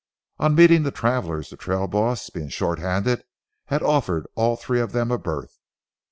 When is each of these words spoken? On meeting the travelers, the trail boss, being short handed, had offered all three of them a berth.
On 0.39 0.55
meeting 0.55 0.81
the 0.81 0.89
travelers, 0.89 1.51
the 1.51 1.57
trail 1.57 1.85
boss, 1.85 2.31
being 2.31 2.49
short 2.49 2.79
handed, 2.79 3.23
had 3.65 3.83
offered 3.83 4.25
all 4.33 4.55
three 4.57 4.79
of 4.81 4.93
them 4.93 5.11
a 5.11 5.19
berth. 5.19 5.59